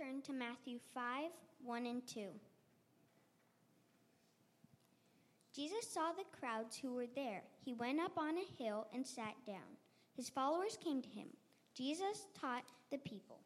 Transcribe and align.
turn 0.00 0.22
to 0.22 0.32
Matthew 0.32 0.78
5 0.94 1.30
1 1.62 1.86
and 1.86 2.06
2. 2.06 2.20
Jesus 5.54 5.86
saw 5.92 6.12
the 6.12 6.24
crowds 6.38 6.76
who 6.76 6.94
were 6.94 7.08
there. 7.14 7.42
He 7.62 7.74
went 7.74 8.00
up 8.00 8.16
on 8.16 8.36
a 8.38 8.62
hill 8.62 8.86
and 8.94 9.06
sat 9.06 9.34
down. 9.46 9.76
His 10.16 10.30
followers 10.30 10.78
came 10.82 11.02
to 11.02 11.08
him. 11.08 11.26
Jesus 11.74 12.26
taught 12.40 12.64
the 12.90 12.98
people. 12.98 13.40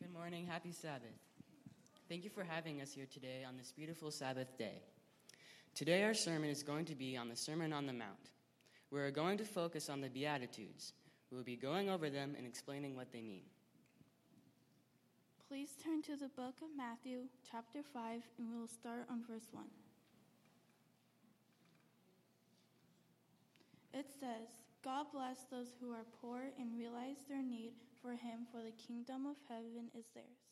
Good 0.00 0.12
morning. 0.12 0.46
Happy 0.46 0.72
Sabbath. 0.72 1.35
Thank 2.08 2.22
you 2.22 2.30
for 2.30 2.44
having 2.44 2.80
us 2.80 2.92
here 2.92 3.06
today 3.12 3.42
on 3.46 3.56
this 3.56 3.72
beautiful 3.72 4.12
Sabbath 4.12 4.56
day. 4.56 4.80
Today, 5.74 6.04
our 6.04 6.14
sermon 6.14 6.48
is 6.50 6.62
going 6.62 6.84
to 6.84 6.94
be 6.94 7.16
on 7.16 7.28
the 7.28 7.34
Sermon 7.34 7.72
on 7.72 7.84
the 7.84 7.92
Mount. 7.92 8.30
We 8.92 9.00
are 9.00 9.10
going 9.10 9.38
to 9.38 9.44
focus 9.44 9.88
on 9.88 10.00
the 10.00 10.08
Beatitudes. 10.08 10.92
We 11.32 11.36
will 11.36 11.44
be 11.44 11.56
going 11.56 11.90
over 11.90 12.08
them 12.08 12.36
and 12.38 12.46
explaining 12.46 12.94
what 12.94 13.10
they 13.10 13.22
mean. 13.22 13.42
Please 15.48 15.70
turn 15.82 16.00
to 16.02 16.16
the 16.16 16.28
book 16.28 16.54
of 16.62 16.68
Matthew, 16.76 17.22
chapter 17.50 17.82
5, 17.82 18.22
and 18.38 18.52
we 18.52 18.56
will 18.56 18.68
start 18.68 19.06
on 19.10 19.24
verse 19.28 19.48
1. 19.50 19.64
It 23.94 24.06
says, 24.20 24.46
God 24.84 25.06
bless 25.12 25.38
those 25.50 25.72
who 25.80 25.90
are 25.90 26.06
poor 26.20 26.50
and 26.56 26.78
realize 26.78 27.16
their 27.28 27.42
need 27.42 27.72
for 28.00 28.12
Him, 28.12 28.46
for 28.52 28.62
the 28.62 28.70
kingdom 28.86 29.26
of 29.26 29.34
heaven 29.48 29.90
is 29.98 30.06
theirs. 30.14 30.45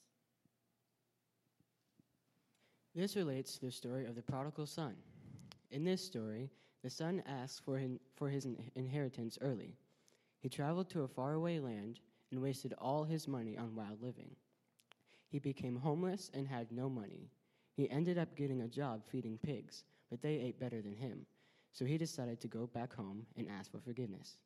This 2.94 3.16
relates 3.16 3.54
to 3.54 3.66
the 3.66 3.72
story 3.72 4.06
of 4.06 4.14
the 4.14 4.22
prodigal 4.22 4.66
son. 4.66 4.94
In 5.72 5.84
this 5.84 6.04
story, 6.04 6.50
the 6.82 6.90
son 6.90 7.23
asks 7.26 7.59
for 7.59 7.76
his, 7.76 7.98
for 8.14 8.28
his 8.28 8.46
inheritance 8.76 9.36
early. 9.40 9.74
He 10.40 10.48
traveled 10.48 10.90
to 10.90 11.02
a 11.02 11.09
faraway 11.09 11.59
land 11.59 11.98
and 12.30 12.40
wasted 12.40 12.74
all 12.78 13.04
his 13.04 13.26
money 13.26 13.56
on 13.59 13.74
wild 13.74 14.01
living. 14.01 14.30
He 15.28 15.40
became 15.40 15.74
homeless 15.74 16.30
and 16.34 16.46
had 16.46 16.70
no 16.70 16.88
money. 16.88 17.30
He 17.74 17.90
ended 17.90 18.18
up 18.18 18.36
getting 18.36 18.60
a 18.60 18.68
job 18.68 19.02
feeding 19.10 19.38
pigs, 19.38 19.82
but 20.08 20.23
they 20.23 20.34
ate 20.34 20.60
better 20.60 20.80
than 20.80 20.95
him. 20.95 21.26
So 21.73 21.84
he 21.84 21.98
decided 21.98 22.40
to 22.40 22.48
go 22.48 22.68
back 22.68 22.95
home 22.95 23.26
and 23.36 23.48
ask 23.48 23.73
for 23.73 23.80
forgiveness. 23.80 24.36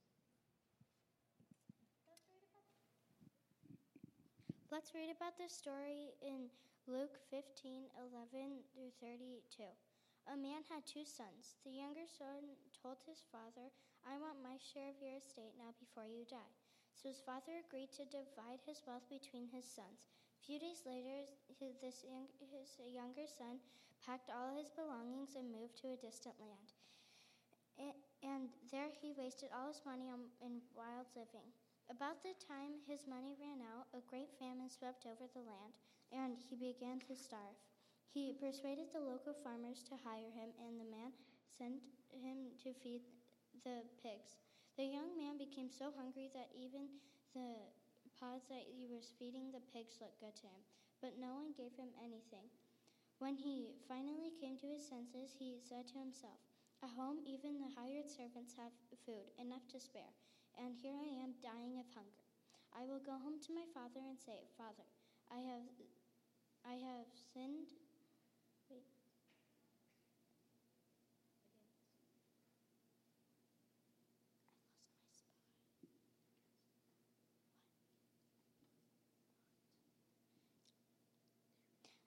Let's 4.73 4.95
read 4.95 5.11
about 5.15 5.37
this 5.37 5.53
story 5.53 6.13
in 6.23 6.47
Luke 6.89 7.21
15 7.29 7.93
11 8.01 8.65
through 8.73 8.97
32. 8.97 9.61
A 10.33 10.41
man 10.41 10.65
had 10.73 10.89
two 10.89 11.05
sons. 11.05 11.61
The 11.61 11.77
younger 11.77 12.09
son 12.09 12.57
told 12.73 12.97
his 13.05 13.21
father, 13.29 13.69
I 14.09 14.17
want 14.17 14.41
my 14.41 14.57
share 14.57 14.89
of 14.89 14.97
your 14.97 15.21
estate 15.21 15.53
now 15.61 15.77
before 15.77 16.09
you 16.09 16.25
die. 16.25 16.57
So 16.97 17.13
his 17.13 17.21
father 17.21 17.61
agreed 17.61 17.93
to 18.01 18.09
divide 18.09 18.65
his 18.65 18.81
wealth 18.89 19.05
between 19.13 19.53
his 19.53 19.69
sons. 19.69 20.09
A 20.41 20.41
few 20.41 20.57
days 20.57 20.81
later, 20.89 21.29
his, 21.61 21.77
his 21.85 22.09
younger 22.89 23.29
son 23.29 23.61
packed 24.01 24.33
all 24.33 24.57
his 24.57 24.73
belongings 24.73 25.37
and 25.37 25.53
moved 25.53 25.77
to 25.85 25.93
a 25.93 26.01
distant 26.01 26.41
land. 26.41 26.73
And, 27.77 27.93
and 28.25 28.43
there 28.73 28.89
he 28.97 29.13
wasted 29.13 29.53
all 29.53 29.69
his 29.69 29.85
money 29.85 30.09
on, 30.09 30.33
in 30.41 30.65
wild 30.73 31.13
living. 31.13 31.53
About 31.93 32.25
the 32.25 32.33
time 32.41 32.81
his 32.89 33.05
money 33.05 33.37
ran 33.37 33.61
out, 33.61 33.93
a 33.93 34.01
great 34.09 34.33
famine 34.41 34.73
swept 34.73 35.05
over 35.05 35.29
the 35.37 35.45
land, 35.45 35.77
and 36.13 36.37
he 36.49 36.57
began 36.57 37.01
to 37.09 37.15
starve. 37.15 37.57
He 38.13 38.37
persuaded 38.41 38.93
the 38.93 39.05
local 39.05 39.35
farmers 39.45 39.85
to 39.89 40.01
hire 40.01 40.33
him, 40.33 40.51
and 40.61 40.81
the 40.81 40.89
man 40.89 41.13
sent 41.47 41.83
him 42.11 42.53
to 42.65 42.73
feed 42.83 43.03
the 43.65 43.85
pigs. 44.03 44.41
The 44.77 44.89
young 44.89 45.17
man 45.17 45.37
became 45.37 45.69
so 45.69 45.93
hungry 45.97 46.31
that 46.33 46.55
even 46.55 46.89
the 47.35 47.69
pods 48.19 48.49
that 48.49 48.67
he 48.69 48.87
was 48.89 49.13
feeding 49.19 49.53
the 49.53 49.65
pigs 49.73 50.01
looked 50.01 50.21
good 50.21 50.37
to 50.41 50.49
him, 50.49 50.63
but 51.01 51.21
no 51.21 51.35
one 51.35 51.53
gave 51.53 51.75
him 51.77 51.93
anything. 52.01 52.49
When 53.19 53.37
he 53.37 53.75
finally 53.89 54.33
came 54.41 54.57
to 54.59 54.71
his 54.71 54.87
senses, 54.87 55.35
he 55.37 55.59
said 55.59 55.87
to 55.93 55.99
himself, 55.99 56.39
At 56.83 56.95
home, 56.95 57.21
even 57.27 57.59
the 57.59 57.75
hired 57.75 58.09
servants 58.09 58.55
have 58.57 58.73
food, 59.05 59.29
enough 59.39 59.67
to 59.75 59.81
spare 59.81 60.15
and 60.59 60.75
here 60.75 60.99
I 60.99 61.23
am 61.23 61.39
dying 61.39 61.79
of 61.79 61.87
hunger. 61.95 62.27
I 62.75 62.83
will 62.85 62.99
go 62.99 63.15
home 63.15 63.39
to 63.47 63.55
my 63.55 63.67
father 63.71 64.03
and 64.03 64.19
say, 64.19 64.51
Father, 64.59 64.83
I 65.31 65.39
have, 65.55 65.65
I 66.65 66.75
have 66.75 67.07
sinned. 67.35 67.69
Wait. 68.71 68.85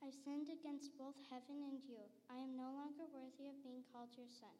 I've 0.03 0.13
sinned 0.13 0.49
against 0.49 0.97
both 0.97 1.15
heaven 1.29 1.61
and 1.63 1.79
you. 1.87 2.01
I 2.29 2.35
am 2.35 2.57
no 2.57 2.73
longer 2.73 3.05
worthy 3.13 3.47
of 3.47 3.63
being 3.63 3.83
called 3.93 4.09
your 4.17 4.27
son. 4.27 4.53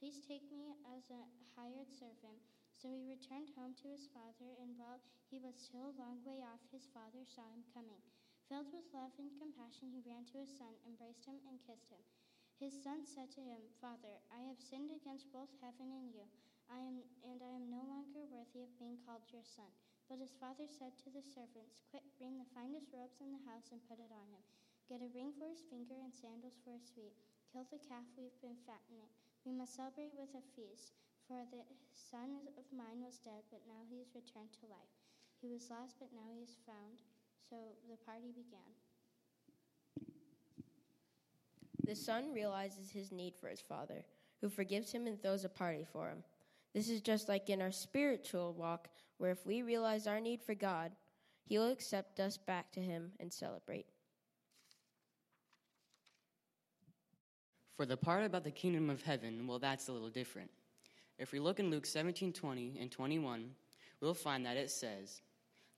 Please 0.00 0.20
take 0.26 0.50
me 0.50 0.74
as 0.96 1.10
a 1.10 1.26
hired 1.56 1.90
servant. 1.92 2.40
So 2.72 2.88
he 2.90 3.04
returned 3.08 3.48
home 3.56 3.74
to 3.80 3.88
his 3.88 4.08
father, 4.12 4.52
and 4.60 4.76
while 4.76 5.00
he 5.30 5.38
was 5.38 5.56
still 5.56 5.94
a 5.94 5.98
long 6.00 6.20
way 6.24 6.44
off, 6.44 6.60
his 6.70 6.84
father 6.92 7.24
saw 7.24 7.48
him 7.48 7.64
coming. 7.72 8.02
Filled 8.48 8.68
with 8.76 8.92
love 8.92 9.16
and 9.16 9.32
compassion, 9.40 9.88
he 9.88 10.04
ran 10.04 10.28
to 10.28 10.44
his 10.44 10.52
son, 10.52 10.76
embraced 10.84 11.24
him, 11.24 11.40
and 11.48 11.56
kissed 11.64 11.88
him. 11.88 12.04
His 12.60 12.76
son 12.76 13.08
said 13.08 13.32
to 13.34 13.42
him, 13.42 13.64
Father, 13.80 14.20
I 14.28 14.44
have 14.44 14.60
sinned 14.60 14.92
against 14.92 15.32
both 15.32 15.48
heaven 15.64 15.88
and 15.90 16.12
you, 16.12 16.28
I 16.68 16.80
am, 16.80 17.00
and 17.24 17.40
I 17.40 17.52
am 17.56 17.72
no 17.72 17.84
longer 17.88 18.24
worthy 18.28 18.60
of 18.60 18.76
being 18.76 19.00
called 19.04 19.24
your 19.32 19.44
son. 19.44 19.68
But 20.08 20.20
his 20.20 20.36
father 20.36 20.68
said 20.68 20.92
to 21.00 21.08
the 21.08 21.24
servants, 21.24 21.80
Quick, 21.88 22.04
bring 22.20 22.36
the 22.36 22.52
finest 22.52 22.92
robes 22.92 23.20
in 23.24 23.32
the 23.32 23.46
house 23.48 23.72
and 23.72 23.80
put 23.88 23.96
it 23.96 24.12
on 24.12 24.28
him. 24.28 24.44
Get 24.92 25.00
a 25.00 25.12
ring 25.16 25.32
for 25.32 25.48
his 25.48 25.64
finger 25.64 25.96
and 25.96 26.12
sandals 26.12 26.60
for 26.60 26.76
his 26.76 26.92
feet. 26.92 27.16
Kill 27.48 27.64
the 27.72 27.80
calf 27.88 28.04
we've 28.12 28.36
been 28.44 28.60
fattening. 28.68 29.08
We 29.48 29.56
must 29.56 29.76
celebrate 29.76 30.12
with 30.12 30.36
a 30.36 30.44
feast. 30.52 30.92
For 31.24 31.40
the 31.48 31.64
son 31.96 32.52
of 32.60 32.68
mine 32.68 33.00
was 33.00 33.24
dead, 33.24 33.48
but 33.48 33.64
now 33.64 33.80
he 33.88 34.04
is 34.04 34.12
returned 34.12 34.52
to 34.60 34.68
life. 34.68 34.92
He 35.40 35.48
was 35.48 35.72
lost, 35.72 35.96
but 35.96 36.12
now 36.12 36.28
he 36.28 36.44
is 36.44 36.60
found. 36.68 37.00
So 37.50 37.56
the 37.90 37.96
party 38.04 38.32
began. 38.34 38.60
The 41.86 41.94
son 41.94 42.32
realizes 42.32 42.90
his 42.90 43.12
need 43.12 43.34
for 43.38 43.48
his 43.48 43.60
father, 43.60 44.04
who 44.40 44.48
forgives 44.48 44.90
him 44.90 45.06
and 45.06 45.20
throws 45.20 45.44
a 45.44 45.48
party 45.48 45.84
for 45.92 46.08
him. 46.08 46.24
This 46.72 46.88
is 46.88 47.00
just 47.00 47.28
like 47.28 47.50
in 47.50 47.60
our 47.60 47.70
spiritual 47.70 48.54
walk, 48.54 48.88
where 49.18 49.30
if 49.30 49.46
we 49.46 49.62
realize 49.62 50.06
our 50.06 50.20
need 50.20 50.42
for 50.42 50.54
God, 50.54 50.92
he 51.44 51.58
will 51.58 51.70
accept 51.70 52.20
us 52.20 52.36
back 52.36 52.72
to 52.72 52.80
him 52.80 53.12
and 53.20 53.32
celebrate. 53.32 53.86
For 57.76 57.84
the 57.84 57.96
part 57.96 58.24
about 58.24 58.44
the 58.44 58.50
kingdom 58.50 58.88
of 58.88 59.02
heaven, 59.02 59.46
well, 59.46 59.58
that's 59.58 59.88
a 59.88 59.92
little 59.92 60.08
different. 60.08 60.50
If 61.18 61.32
we 61.32 61.40
look 61.40 61.60
in 61.60 61.70
Luke 61.70 61.86
17 61.86 62.32
20 62.32 62.78
and 62.80 62.90
21, 62.90 63.50
we'll 64.00 64.14
find 64.14 64.46
that 64.46 64.56
it 64.56 64.70
says 64.70 65.20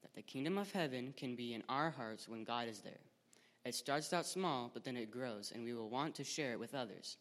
that 0.07 0.15
the 0.15 0.23
kingdom 0.23 0.57
of 0.57 0.71
heaven 0.71 1.13
can 1.17 1.35
be 1.35 1.53
in 1.53 1.65
our 1.69 1.91
hearts 1.91 2.29
when 2.29 2.45
God 2.45 2.69
is 2.69 2.79
there. 2.81 3.01
It 3.65 3.75
starts 3.75 4.13
out 4.13 4.25
small, 4.25 4.71
but 4.73 4.85
then 4.85 4.97
it 4.97 5.11
grows, 5.11 5.51
and 5.53 5.65
we 5.65 5.75
will 5.75 5.91
want 5.91 6.15
to 6.15 6.25
share 6.25 6.53
it 6.53 6.61
with 6.61 6.77
others. 6.77 7.17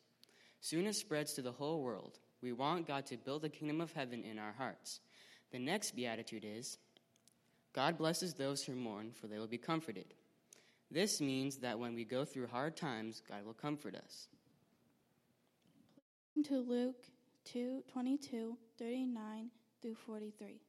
Soon 0.62 0.86
it 0.86 0.94
spreads 0.94 1.34
to 1.34 1.42
the 1.42 1.52
whole 1.52 1.82
world. 1.82 2.20
We 2.44 2.54
want 2.54 2.88
God 2.88 3.08
to 3.08 3.18
build 3.18 3.42
the 3.42 3.50
kingdom 3.50 3.82
of 3.82 3.92
heaven 3.94 4.24
in 4.24 4.38
our 4.38 4.52
hearts. 4.52 5.00
The 5.52 5.58
next 5.58 5.96
beatitude 5.96 6.46
is 6.46 6.78
God 7.74 7.98
blesses 7.98 8.36
those 8.36 8.64
who 8.64 8.76
mourn, 8.76 9.12
for 9.12 9.26
they 9.26 9.40
will 9.40 9.48
be 9.48 9.58
comforted. 9.58 10.14
This 10.92 11.20
means 11.20 11.58
that 11.58 11.80
when 11.80 11.96
we 11.96 12.06
go 12.06 12.24
through 12.24 12.48
hard 12.48 12.78
times, 12.78 13.24
God 13.28 13.44
will 13.44 13.54
comfort 13.54 13.96
us. 13.96 14.28
To 16.44 16.60
Luke 16.60 17.04
2 17.46 17.84
22, 17.92 18.56
39 18.78 19.50
through 19.82 19.96
43. 19.96 20.60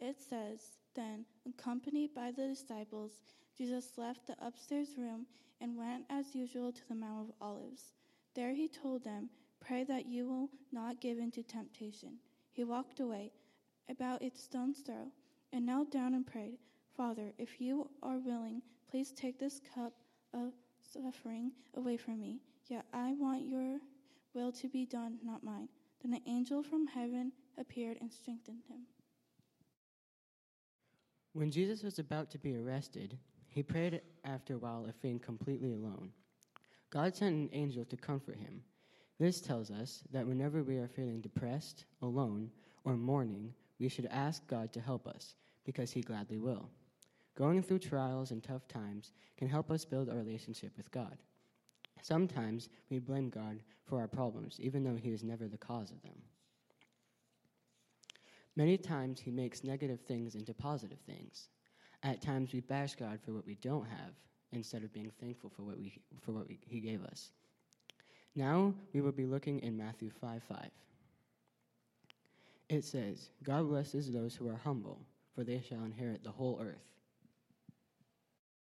It 0.00 0.16
says, 0.20 0.78
Then, 0.94 1.24
accompanied 1.48 2.14
by 2.14 2.32
the 2.32 2.48
disciples, 2.48 3.22
Jesus 3.56 3.96
left 3.96 4.26
the 4.26 4.36
upstairs 4.44 4.98
room 4.98 5.26
and 5.60 5.76
went 5.76 6.04
as 6.10 6.34
usual 6.34 6.72
to 6.72 6.88
the 6.88 6.94
Mount 6.94 7.28
of 7.28 7.34
Olives. 7.40 7.94
There 8.34 8.52
he 8.52 8.68
told 8.68 9.04
them, 9.04 9.30
Pray 9.60 9.84
that 9.84 10.06
you 10.06 10.26
will 10.26 10.50
not 10.72 11.00
give 11.00 11.18
in 11.18 11.30
to 11.32 11.42
temptation. 11.42 12.18
He 12.50 12.64
walked 12.64 13.00
away, 13.00 13.32
about 13.88 14.22
its 14.22 14.42
stone's 14.42 14.80
throw, 14.80 15.12
and 15.52 15.64
knelt 15.64 15.90
down 15.90 16.14
and 16.14 16.26
prayed, 16.26 16.58
Father, 16.96 17.32
if 17.38 17.60
you 17.60 17.88
are 18.02 18.18
willing, 18.18 18.62
please 18.90 19.12
take 19.12 19.38
this 19.38 19.60
cup 19.74 19.92
of 20.34 20.52
suffering 20.82 21.52
away 21.74 21.96
from 21.96 22.20
me. 22.20 22.40
Yet 22.66 22.84
I 22.92 23.14
want 23.14 23.46
your 23.46 23.78
will 24.34 24.52
to 24.52 24.68
be 24.68 24.84
done, 24.84 25.18
not 25.22 25.44
mine. 25.44 25.68
Then 26.02 26.14
an 26.14 26.22
angel 26.26 26.62
from 26.62 26.86
heaven 26.86 27.32
appeared 27.58 27.98
and 28.00 28.12
strengthened 28.12 28.62
him. 28.68 28.80
When 31.34 31.50
Jesus 31.50 31.82
was 31.82 31.98
about 31.98 32.30
to 32.30 32.38
be 32.38 32.56
arrested, 32.56 33.18
he 33.48 33.62
prayed 33.62 34.02
after 34.24 34.54
a 34.54 34.58
while 34.58 34.84
of 34.86 35.00
being 35.00 35.18
completely 35.18 35.72
alone. 35.72 36.10
God 36.90 37.16
sent 37.16 37.34
an 37.34 37.48
angel 37.52 37.84
to 37.86 37.96
comfort 37.96 38.36
him. 38.36 38.62
This 39.18 39.40
tells 39.40 39.70
us 39.70 40.02
that 40.10 40.26
whenever 40.26 40.62
we 40.62 40.76
are 40.78 40.88
feeling 40.88 41.20
depressed, 41.20 41.84
alone, 42.02 42.50
or 42.84 42.96
mourning, 42.96 43.54
we 43.78 43.88
should 43.88 44.06
ask 44.06 44.46
God 44.46 44.72
to 44.72 44.80
help 44.80 45.06
us, 45.06 45.34
because 45.64 45.90
He 45.90 46.02
gladly 46.02 46.38
will. 46.38 46.68
Going 47.34 47.62
through 47.62 47.78
trials 47.78 48.30
and 48.30 48.42
tough 48.42 48.68
times 48.68 49.12
can 49.36 49.48
help 49.48 49.70
us 49.70 49.84
build 49.84 50.08
a 50.08 50.14
relationship 50.14 50.72
with 50.76 50.90
God. 50.90 51.18
Sometimes 52.02 52.68
we 52.90 52.98
blame 52.98 53.30
God 53.30 53.60
for 53.84 54.00
our 54.00 54.08
problems, 54.08 54.58
even 54.60 54.82
though 54.82 54.96
He 54.96 55.12
is 55.12 55.22
never 55.22 55.48
the 55.48 55.56
cause 55.56 55.90
of 55.90 56.02
them. 56.02 56.20
Many 58.56 58.76
times 58.76 59.20
He 59.20 59.30
makes 59.30 59.64
negative 59.64 60.00
things 60.00 60.34
into 60.34 60.52
positive 60.52 60.98
things. 61.06 61.48
At 62.02 62.20
times 62.20 62.52
we 62.52 62.60
bash 62.60 62.94
God 62.96 63.20
for 63.24 63.32
what 63.32 63.46
we 63.46 63.54
don't 63.56 63.86
have 63.86 64.14
instead 64.52 64.82
of 64.82 64.92
being 64.92 65.10
thankful 65.20 65.50
for 65.50 65.62
what, 65.62 65.78
we, 65.78 65.92
for 66.20 66.32
what 66.32 66.48
we, 66.48 66.58
He 66.66 66.80
gave 66.80 67.04
us. 67.04 67.30
Now 68.34 68.74
we 68.92 69.00
will 69.00 69.12
be 69.12 69.26
looking 69.26 69.60
in 69.60 69.76
Matthew 69.76 70.10
5 70.10 70.42
5. 70.42 70.58
It 72.68 72.84
says, 72.84 73.28
God 73.42 73.68
blesses 73.68 74.10
those 74.10 74.34
who 74.34 74.48
are 74.48 74.60
humble, 74.64 74.98
for 75.34 75.44
they 75.44 75.60
shall 75.60 75.84
inherit 75.84 76.24
the 76.24 76.30
whole 76.30 76.58
earth. 76.62 76.92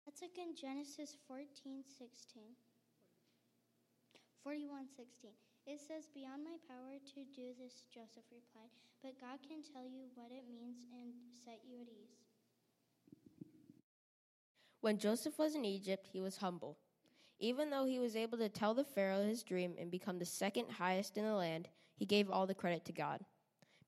Let's 0.07 0.21
look 0.21 0.37
in 0.37 0.55
Genesis 0.55 1.15
14 1.27 1.83
16. 1.87 2.43
41 4.43 4.87
16. 4.97 5.31
It 5.65 5.80
says, 5.80 6.07
Beyond 6.13 6.44
my 6.44 6.57
power 6.68 7.00
to 7.15 7.24
do 7.36 7.54
this, 7.57 7.83
Joseph 7.94 8.27
replied, 8.31 8.69
but 9.01 9.19
God 9.19 9.39
can 9.48 9.63
tell 9.63 9.83
you 9.83 10.07
what 10.15 10.31
it 10.31 10.44
means 10.50 10.77
and 10.92 11.13
set 11.45 11.60
you 11.65 11.77
at 11.81 11.88
ease. 11.88 12.24
When 14.81 14.98
Joseph 14.98 15.39
was 15.39 15.56
in 15.56 15.63
Egypt, 15.63 16.07
he 16.12 16.19
was 16.19 16.38
humble. 16.38 16.77
Even 17.39 17.69
though 17.69 17.86
he 17.86 18.00
was 18.00 18.15
able 18.15 18.38
to 18.38 18.50
tell 18.50 18.74
the 18.74 18.83
Pharaoh 18.83 19.25
his 19.25 19.44
dream 19.44 19.74
and 19.80 19.89
become 19.89 20.19
the 20.19 20.25
second 20.25 20.69
highest 20.69 21.18
in 21.18 21.25
the 21.25 21.33
land, 21.33 21.69
he 21.95 22.06
gave 22.06 22.30
all 22.30 22.45
the 22.45 22.54
credit 22.54 22.83
to 22.86 22.92
God. 22.92 23.21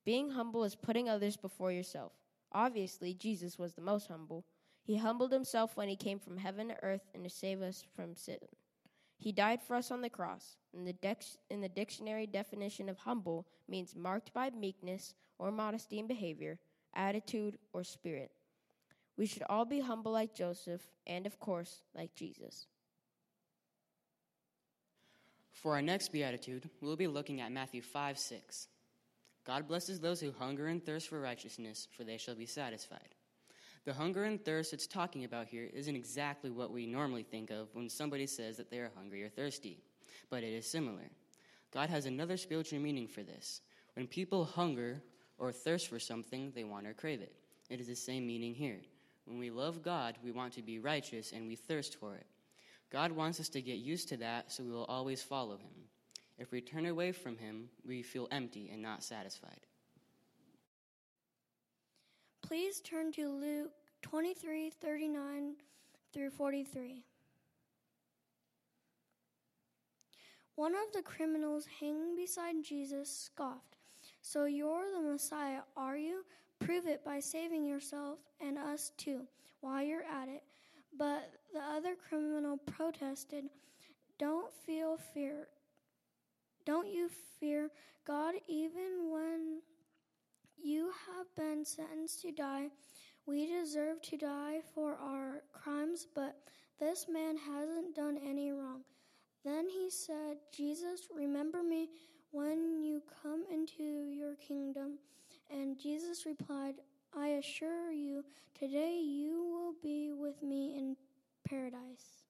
Being 0.06 0.30
humble 0.30 0.63
is 0.63 0.75
putting 0.75 1.10
others 1.10 1.36
before 1.36 1.72
yourself. 1.72 2.13
Obviously, 2.51 3.13
Jesus 3.13 3.60
was 3.60 3.74
the 3.74 3.81
most 3.81 4.07
humble. 4.07 4.45
He 4.83 4.98
humbled 4.98 5.31
himself 5.31 5.75
when 5.75 5.89
he 5.89 5.95
came 5.95 6.19
from 6.19 6.38
heaven 6.38 6.69
to 6.69 6.83
earth 6.83 7.10
and 7.13 7.24
to 7.24 7.30
save 7.30 7.62
us 7.62 7.83
from 7.95 8.16
sin. 8.16 8.38
He 9.17 9.31
died 9.31 9.62
for 9.62 9.75
us 9.75 9.91
on 9.91 10.01
the 10.01 10.09
cross. 10.09 10.57
In 10.73 10.83
the, 10.83 10.94
dex- 10.94 11.38
in 11.50 11.62
the 11.62 11.69
dictionary 11.69 12.27
definition 12.27 12.89
of 12.89 12.97
humble 12.97 13.47
means 13.67 13.95
marked 13.95 14.33
by 14.33 14.50
meekness 14.50 15.13
or 15.39 15.51
modesty 15.51 16.00
in 16.00 16.07
behavior, 16.07 16.59
attitude, 16.94 17.57
or 17.73 17.83
spirit. 17.83 18.31
We 19.17 19.25
should 19.25 19.44
all 19.50 19.65
be 19.65 19.79
humble 19.79 20.12
like 20.12 20.35
Joseph 20.35 20.81
and, 21.07 21.25
of 21.25 21.39
course, 21.39 21.83
like 21.94 22.13
Jesus. 22.15 22.67
For 25.53 25.73
our 25.73 25.81
next 25.81 26.12
beatitude, 26.12 26.69
we'll 26.81 26.97
be 26.97 27.07
looking 27.07 27.39
at 27.39 27.51
Matthew 27.51 27.81
5 27.81 28.19
6. 28.19 28.67
God 29.45 29.67
blesses 29.67 30.00
those 30.00 30.19
who 30.19 30.31
hunger 30.31 30.67
and 30.67 30.83
thirst 30.83 31.07
for 31.07 31.21
righteousness, 31.21 31.88
for 31.95 32.03
they 32.03 32.17
shall 32.17 32.35
be 32.35 32.45
satisfied. 32.45 33.15
The 33.85 33.93
hunger 33.93 34.23
and 34.23 34.43
thirst 34.43 34.73
it's 34.73 34.87
talking 34.87 35.25
about 35.25 35.47
here 35.47 35.69
isn't 35.71 35.95
exactly 35.95 36.49
what 36.49 36.71
we 36.71 36.87
normally 36.87 37.21
think 37.21 37.51
of 37.51 37.67
when 37.73 37.87
somebody 37.87 38.25
says 38.25 38.57
that 38.57 38.71
they 38.71 38.79
are 38.79 38.91
hungry 38.95 39.23
or 39.23 39.29
thirsty, 39.29 39.77
but 40.31 40.43
it 40.43 40.53
is 40.53 40.65
similar. 40.65 41.09
God 41.71 41.89
has 41.89 42.07
another 42.07 42.35
spiritual 42.35 42.79
meaning 42.79 43.07
for 43.07 43.21
this. 43.21 43.61
When 43.93 44.07
people 44.07 44.43
hunger 44.43 45.03
or 45.37 45.51
thirst 45.51 45.87
for 45.87 45.99
something, 45.99 46.51
they 46.55 46.63
want 46.63 46.87
or 46.87 46.93
crave 46.93 47.21
it. 47.21 47.35
It 47.69 47.79
is 47.79 47.87
the 47.87 47.95
same 47.95 48.25
meaning 48.25 48.55
here. 48.55 48.79
When 49.25 49.37
we 49.37 49.51
love 49.51 49.83
God, 49.83 50.17
we 50.23 50.31
want 50.31 50.53
to 50.53 50.63
be 50.63 50.79
righteous 50.79 51.31
and 51.31 51.47
we 51.47 51.55
thirst 51.55 51.99
for 51.99 52.15
it. 52.15 52.25
God 52.91 53.11
wants 53.11 53.39
us 53.39 53.49
to 53.49 53.61
get 53.61 53.77
used 53.77 54.09
to 54.09 54.17
that 54.17 54.51
so 54.51 54.63
we 54.63 54.71
will 54.71 54.85
always 54.85 55.21
follow 55.21 55.57
Him. 55.57 55.73
If 56.38 56.51
we 56.51 56.61
turn 56.61 56.85
away 56.85 57.11
from 57.11 57.38
Him, 57.38 57.69
we 57.85 58.01
feel 58.01 58.27
empty 58.31 58.69
and 58.71 58.81
not 58.81 59.03
satisfied. 59.03 59.67
Please 62.47 62.80
turn 62.81 63.12
to 63.13 63.27
Luke 63.27 63.71
23 64.03 64.69
39 64.69 65.53
through 66.13 66.30
43. 66.30 67.03
One 70.53 70.74
of 70.74 70.94
the 70.94 71.01
criminals 71.01 71.65
hanging 71.80 72.15
beside 72.15 72.63
Jesus 72.63 73.09
scoffed, 73.09 73.77
So 74.21 74.45
you're 74.45 74.86
the 74.94 75.01
Messiah, 75.01 75.62
are 75.75 75.97
you? 75.97 76.24
Prove 76.59 76.86
it 76.86 77.03
by 77.03 77.19
saving 77.19 77.65
yourself 77.65 78.19
and 78.39 78.59
us 78.59 78.91
too 78.95 79.21
while 79.62 79.81
you're 79.81 80.03
at 80.03 80.27
it. 80.27 80.44
But 80.95 81.31
the 81.51 81.63
other 81.63 81.95
criminal 81.95 82.57
protested, 82.57 83.45
Don't 84.19 84.53
feel 84.53 84.98
fear. 85.15 85.48
Don't 86.63 86.88
you 86.88 87.09
fear 87.39 87.71
God 88.06 88.36
even 88.48 89.09
when 89.09 89.62
you 90.61 90.91
have 91.07 91.27
been 91.35 91.65
sentenced 91.65 92.21
to 92.21 92.31
die? 92.31 92.69
We 93.25 93.47
deserve 93.47 94.01
to 94.03 94.17
die 94.17 94.59
for 94.73 94.95
our 94.95 95.41
crimes, 95.51 96.05
but 96.13 96.35
this 96.79 97.07
man 97.11 97.37
hasn't 97.37 97.95
done 97.95 98.19
any 98.23 98.51
wrong. 98.51 98.81
Then 99.43 99.67
he 99.69 99.89
said, 99.89 100.37
Jesus, 100.55 101.07
remember 101.15 101.63
me 101.63 101.89
when 102.31 102.81
you 102.81 103.01
come 103.23 103.43
into 103.51 103.83
your 103.83 104.35
kingdom. 104.35 104.99
And 105.51 105.79
Jesus 105.79 106.25
replied, 106.25 106.75
I 107.15 107.27
assure 107.29 107.91
you, 107.91 108.25
today 108.57 108.99
you 108.99 109.43
will 109.43 109.73
be 109.81 110.11
with 110.11 110.41
me 110.41 110.75
in 110.77 110.95
paradise. 111.47 112.25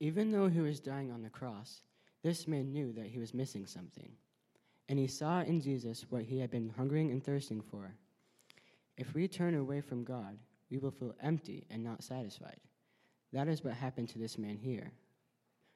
Even 0.00 0.32
though 0.32 0.48
he 0.48 0.60
was 0.60 0.80
dying 0.80 1.12
on 1.12 1.22
the 1.22 1.30
cross, 1.30 1.82
this 2.22 2.48
man 2.48 2.72
knew 2.72 2.92
that 2.92 3.06
he 3.06 3.18
was 3.18 3.32
missing 3.32 3.66
something. 3.66 4.10
And 4.88 4.98
he 4.98 5.06
saw 5.06 5.42
in 5.42 5.60
Jesus 5.60 6.04
what 6.10 6.22
he 6.22 6.38
had 6.38 6.50
been 6.50 6.72
hungering 6.76 7.10
and 7.10 7.24
thirsting 7.24 7.62
for. 7.62 7.94
If 8.98 9.14
we 9.14 9.26
turn 9.26 9.54
away 9.54 9.80
from 9.80 10.04
God, 10.04 10.36
we 10.70 10.78
will 10.78 10.90
feel 10.90 11.14
empty 11.22 11.66
and 11.70 11.82
not 11.82 12.02
satisfied. 12.02 12.60
That 13.32 13.48
is 13.48 13.64
what 13.64 13.74
happened 13.74 14.08
to 14.10 14.18
this 14.18 14.38
man 14.38 14.56
here. 14.56 14.92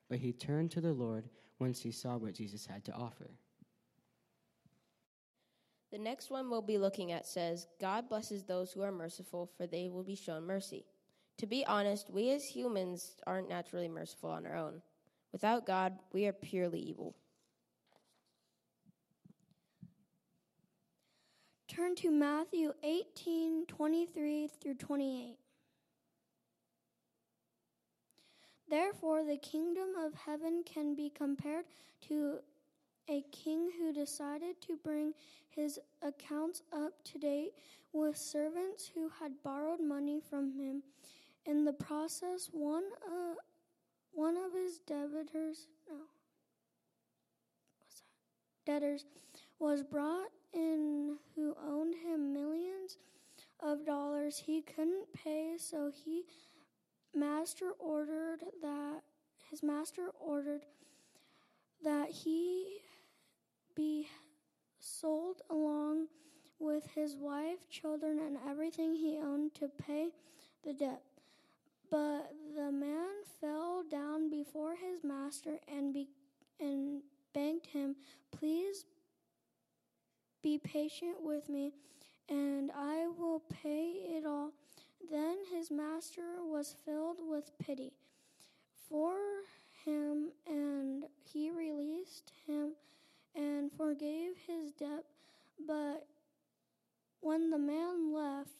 But 0.08 0.18
he 0.18 0.32
turned 0.32 0.70
to 0.72 0.80
the 0.80 0.92
Lord 0.92 1.28
once 1.58 1.80
he 1.80 1.90
saw 1.90 2.16
what 2.16 2.34
Jesus 2.34 2.66
had 2.66 2.84
to 2.84 2.92
offer. 2.92 3.30
The 5.92 5.98
next 5.98 6.30
one 6.30 6.50
we'll 6.50 6.62
be 6.62 6.78
looking 6.78 7.12
at 7.12 7.26
says, 7.26 7.68
God 7.80 8.08
blesses 8.08 8.44
those 8.44 8.72
who 8.72 8.82
are 8.82 8.92
merciful, 8.92 9.50
for 9.56 9.66
they 9.66 9.88
will 9.88 10.02
be 10.02 10.16
shown 10.16 10.44
mercy. 10.44 10.84
To 11.38 11.46
be 11.46 11.64
honest, 11.66 12.10
we 12.10 12.30
as 12.30 12.44
humans 12.44 13.16
aren't 13.26 13.48
naturally 13.48 13.88
merciful 13.88 14.30
on 14.30 14.46
our 14.46 14.56
own. 14.56 14.82
Without 15.32 15.66
God, 15.66 15.98
we 16.12 16.26
are 16.26 16.32
purely 16.32 16.80
evil. 16.80 17.14
Turn 21.76 21.94
to 21.96 22.10
Matthew 22.10 22.72
18 22.82 23.66
23 23.66 24.48
through 24.62 24.74
28. 24.76 25.36
Therefore, 28.66 29.24
the 29.24 29.36
kingdom 29.36 29.88
of 30.02 30.14
heaven 30.14 30.62
can 30.64 30.94
be 30.94 31.10
compared 31.14 31.66
to 32.08 32.38
a 33.10 33.22
king 33.30 33.68
who 33.78 33.92
decided 33.92 34.58
to 34.62 34.78
bring 34.82 35.12
his 35.50 35.78
accounts 36.00 36.62
up 36.72 36.92
to 37.04 37.18
date 37.18 37.52
with 37.92 38.16
servants 38.16 38.90
who 38.94 39.10
had 39.20 39.32
borrowed 39.44 39.80
money 39.80 40.18
from 40.30 40.52
him. 40.52 40.82
In 41.44 41.66
the 41.66 41.74
process, 41.74 42.48
one, 42.52 42.84
uh, 43.06 43.34
one 44.14 44.38
of 44.38 44.54
his 44.54 44.78
debtors, 44.78 45.66
no, 45.86 45.96
what's 47.80 48.00
that? 48.00 48.72
Debtors 48.72 49.04
was 49.58 49.82
brought 49.82 50.30
in 50.56 51.16
who 51.34 51.54
owned 51.64 51.94
him 51.94 52.32
millions 52.32 52.98
of 53.60 53.84
dollars. 53.84 54.42
He 54.46 54.62
couldn't 54.62 55.12
pay, 55.12 55.54
so 55.58 55.92
he 55.94 56.24
master 57.14 57.72
ordered 57.78 58.40
that 58.62 59.02
his 59.50 59.62
master 59.62 60.08
ordered 60.18 60.62
that 61.84 62.10
he 62.10 62.78
be 63.74 64.08
sold 64.80 65.42
along 65.50 66.06
with 66.58 66.86
his 66.94 67.16
wife, 67.16 67.68
children, 67.70 68.18
and 68.18 68.38
everything 68.48 68.94
he 68.94 69.18
owned 69.18 69.54
to 69.54 69.68
pay 69.68 70.08
the 70.64 70.72
debt. 70.72 71.02
But 71.90 72.32
the 72.56 72.72
man 72.72 73.08
fell 73.40 73.84
down 73.88 74.30
before 74.30 74.74
his 74.74 75.04
master 75.04 75.58
and, 75.68 75.92
be, 75.92 76.08
and 76.58 77.02
begged 77.32 77.66
him, 77.66 77.96
Please 78.32 78.84
be 80.46 80.58
patient 80.58 81.16
with 81.20 81.48
me, 81.48 81.72
and 82.28 82.70
I 82.70 83.08
will 83.18 83.42
pay 83.64 84.14
it 84.16 84.24
all. 84.24 84.52
Then 85.10 85.38
his 85.52 85.72
master 85.72 86.36
was 86.40 86.76
filled 86.84 87.16
with 87.20 87.50
pity 87.58 87.94
for 88.88 89.16
him, 89.84 90.28
and 90.46 91.06
he 91.24 91.50
released 91.50 92.30
him 92.46 92.74
and 93.34 93.72
forgave 93.72 94.34
his 94.46 94.70
debt. 94.70 95.02
But 95.66 96.06
when 97.20 97.50
the 97.50 97.58
man 97.58 98.14
left, 98.14 98.54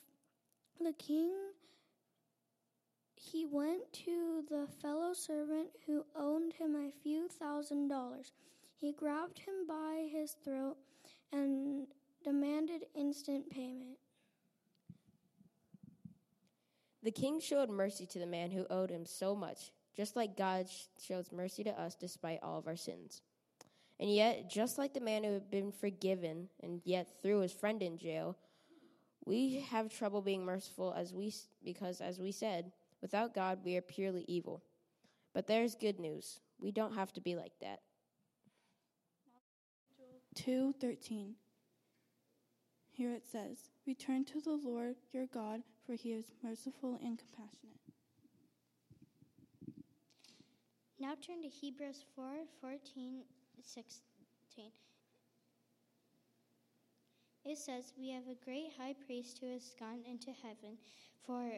the 0.80 0.92
king 0.92 1.30
he 3.14 3.46
went 3.46 3.92
to 4.04 4.42
the 4.50 4.66
fellow 4.82 5.12
servant 5.12 5.68
who 5.86 6.04
owed 6.16 6.54
him 6.54 6.74
a 6.74 6.90
few 7.04 7.28
thousand 7.28 7.86
dollars. 7.86 8.32
He 8.76 8.92
grabbed 8.92 9.38
him 9.38 9.68
by 9.68 10.08
his 10.10 10.32
throat 10.44 10.78
and 11.32 11.86
demanded 12.24 12.86
instant 12.94 13.50
payment. 13.50 13.98
The 17.02 17.10
king 17.12 17.38
showed 17.38 17.70
mercy 17.70 18.04
to 18.06 18.18
the 18.18 18.26
man 18.26 18.50
who 18.50 18.66
owed 18.68 18.90
him 18.90 19.06
so 19.06 19.36
much, 19.36 19.70
just 19.96 20.16
like 20.16 20.36
God 20.36 20.66
shows 21.00 21.30
mercy 21.30 21.62
to 21.64 21.80
us 21.80 21.94
despite 21.94 22.42
all 22.42 22.58
of 22.58 22.66
our 22.66 22.76
sins. 22.76 23.22
And 23.98 24.12
yet, 24.12 24.50
just 24.50 24.76
like 24.76 24.92
the 24.92 25.00
man 25.00 25.24
who 25.24 25.32
had 25.32 25.50
been 25.50 25.72
forgiven 25.72 26.48
and 26.62 26.82
yet 26.84 27.20
threw 27.22 27.40
his 27.40 27.52
friend 27.52 27.82
in 27.82 27.96
jail, 27.96 28.36
we 29.24 29.64
have 29.70 29.88
trouble 29.88 30.20
being 30.20 30.44
merciful 30.44 30.94
as 30.96 31.14
we 31.14 31.32
because 31.64 32.00
as 32.00 32.18
we 32.18 32.32
said, 32.32 32.72
without 33.00 33.34
God 33.34 33.60
we 33.64 33.76
are 33.76 33.82
purely 33.82 34.24
evil. 34.28 34.62
But 35.32 35.46
there's 35.46 35.74
good 35.74 35.98
news. 35.98 36.40
We 36.58 36.72
don't 36.72 36.94
have 36.94 37.12
to 37.14 37.20
be 37.20 37.36
like 37.36 37.52
that. 37.60 37.80
2:13 40.36 41.34
Here 42.90 43.12
it 43.12 43.26
says, 43.26 43.70
"Return 43.86 44.24
to 44.26 44.40
the 44.40 44.54
Lord 44.54 44.96
your 45.10 45.26
God, 45.26 45.62
for 45.84 45.94
he 45.94 46.12
is 46.12 46.32
merciful 46.42 46.94
and 47.02 47.18
compassionate." 47.18 47.80
Now 50.98 51.14
turn 51.14 51.42
to 51.42 51.48
Hebrews 51.48 52.04
4 52.14 52.46
14, 52.60 53.24
16. 53.62 54.72
It 57.44 57.58
says, 57.58 57.92
We 57.96 58.10
have 58.10 58.26
a 58.28 58.44
great 58.44 58.72
high 58.76 58.94
priest 59.06 59.38
who 59.38 59.52
has 59.52 59.74
gone 59.78 60.02
into 60.04 60.32
heaven, 60.32 60.78
for 61.24 61.52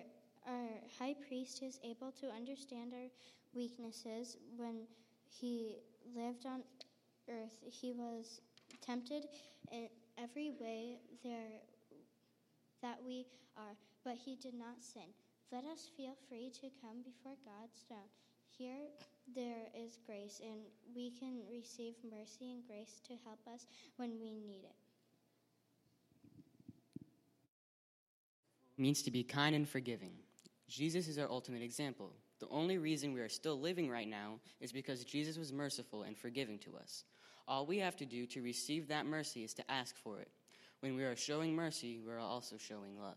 our 0.47 0.69
high 0.99 1.15
priest 1.27 1.63
is 1.63 1.81
able 1.83 2.13
to 2.21 2.29
understand 2.29 2.93
our 2.93 3.09
weaknesses. 3.55 4.37
When 4.57 4.87
he 5.29 5.79
lived 6.15 6.45
on 6.45 6.63
earth, 7.29 7.59
he 7.65 7.93
was 7.93 8.41
tempted 8.85 9.27
in 9.73 9.89
every 10.17 10.53
way 10.61 10.99
there 11.25 11.61
that 12.83 12.99
we 13.05 13.27
are, 13.57 13.75
but 14.05 14.17
he 14.17 14.37
did 14.37 14.55
not 14.55 14.83
sin. 14.83 15.09
Let 15.51 15.65
us 15.65 15.91
feel 15.97 16.15
free 16.29 16.51
to 16.61 16.69
come 16.81 17.03
before 17.05 17.35
God's 17.45 17.83
throne. 17.87 18.09
Here 18.57 18.89
there 19.35 19.67
is 19.75 19.99
grace, 20.07 20.41
and 20.43 20.61
we 20.95 21.11
can 21.11 21.41
receive 21.51 21.95
mercy 22.11 22.51
and 22.51 22.67
grace 22.67 23.01
to 23.07 23.15
help 23.25 23.41
us 23.53 23.67
when 23.97 24.19
we 24.21 24.35
need 24.35 24.65
it. 24.65 24.77
Means 28.77 29.03
to 29.03 29.11
be 29.11 29.25
kind 29.25 29.57
and 29.57 29.69
forgiving. 29.69 30.13
Jesus 30.69 31.09
is 31.09 31.19
our 31.19 31.29
ultimate 31.31 31.63
example. 31.63 32.13
The 32.41 32.49
only 32.49 32.79
reason 32.79 33.13
we 33.13 33.21
are 33.21 33.29
still 33.29 33.59
living 33.59 33.91
right 33.91 34.09
now 34.09 34.39
is 34.61 34.71
because 34.71 35.05
Jesus 35.05 35.37
was 35.37 35.53
merciful 35.53 36.03
and 36.03 36.17
forgiving 36.17 36.59
to 36.61 36.77
us. 36.77 37.05
All 37.49 37.65
we 37.65 37.79
have 37.79 37.97
to 37.97 38.05
do 38.05 38.27
to 38.27 38.43
receive 38.43 38.89
that 38.89 39.07
mercy 39.07 39.43
is 39.43 39.55
to 39.55 39.71
ask 39.71 39.97
for 39.97 40.21
it. 40.21 40.29
When 40.81 40.95
we 40.95 41.05
are 41.05 41.17
showing 41.17 41.57
mercy, 41.57 41.99
we 41.99 42.13
are 42.13 42.19
also 42.19 42.59
showing 42.59 43.01
love. 43.01 43.17